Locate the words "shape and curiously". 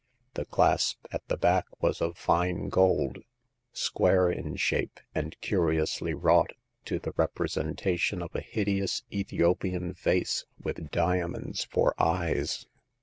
4.55-6.15